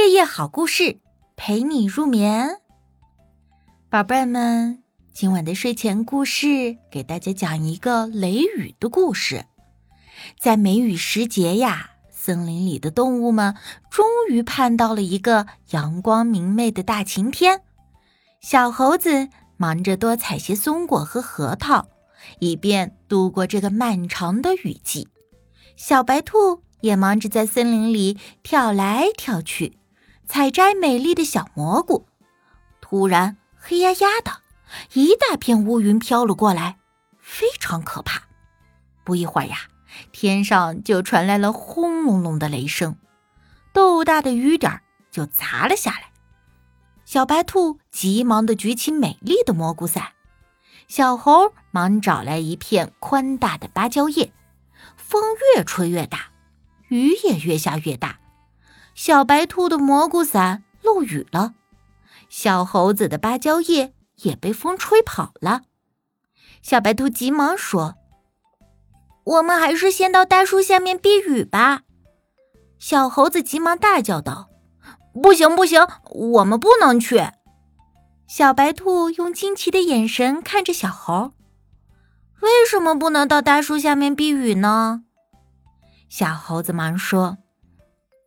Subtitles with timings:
[0.00, 0.98] 夜夜好故事
[1.36, 2.56] 陪你入眠，
[3.90, 9.44] 宝贝们，今晚的睡前故事给大家讲一个雷雨的故事。
[10.38, 13.54] 在梅雨时节呀，森林里的动物们
[13.90, 17.60] 终于盼到了一个阳光明媚的大晴天。
[18.40, 21.88] 小猴子忙着多采些松果和核桃，
[22.38, 25.08] 以便度过这个漫长的雨季。
[25.76, 29.76] 小白兔也忙着在森林里跳来跳去。
[30.30, 32.06] 采摘美丽的小蘑菇，
[32.80, 34.42] 突然黑压压的，
[34.92, 36.78] 一大片乌云飘了过来，
[37.18, 38.22] 非常可怕。
[39.02, 39.56] 不一会儿呀，
[40.12, 42.96] 天上就传来了轰隆隆的雷声，
[43.72, 44.80] 豆大的雨点
[45.10, 46.12] 就砸了下来。
[47.04, 50.12] 小白兔急忙的举起美丽的蘑菇伞，
[50.86, 54.32] 小猴忙找来一片宽大的芭蕉叶。
[54.96, 55.20] 风
[55.56, 56.26] 越吹越大，
[56.86, 58.19] 雨也越下越大。
[59.02, 61.54] 小白兔的蘑菇伞漏雨了，
[62.28, 65.62] 小猴子的芭蕉叶也被风吹跑了。
[66.60, 67.94] 小白兔急忙说
[69.24, 71.80] ：“我们还是先到大树下面避雨吧。”
[72.78, 74.50] 小猴子急忙大叫道
[75.22, 77.22] ：“不行，不行，我们不能去！”
[78.28, 81.32] 小白兔用惊奇的眼神看着小猴
[82.42, 85.04] ：“为什么不能到大树下面避雨呢？”
[86.10, 87.38] 小猴子忙说。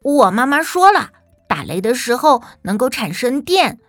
[0.03, 1.11] 我妈妈说了，
[1.47, 3.79] 打雷的时候能够产生电，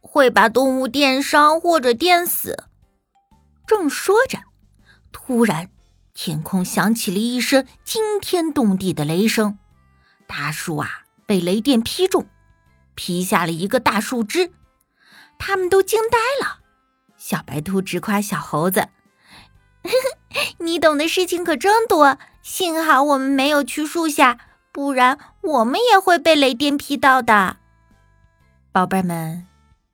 [0.00, 2.64] 会把动物电伤或者电死。
[3.66, 4.38] 正说着，
[5.12, 5.70] 突然
[6.14, 9.58] 天空响起了一声惊天动地的雷声，
[10.26, 12.26] 大树啊被雷电劈中，
[12.94, 14.50] 劈下了一个大树枝，
[15.38, 16.58] 他们都惊呆了。
[17.16, 18.88] 小白兔直夸小猴子
[20.58, 24.38] ：“你懂的事情可真多，幸好我们没有去树下。”
[24.76, 27.56] 不然我们也会被雷电劈到的，
[28.72, 29.46] 宝贝们，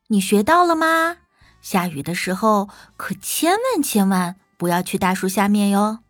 [0.09, 1.19] 你学到了吗？
[1.61, 6.01] 下雨的时候可千万千万不要去大树下面哟。